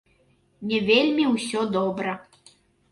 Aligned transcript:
Не 0.71 0.79
вельмі 0.89 1.29
ўсё 1.37 1.69
добра. 1.79 2.21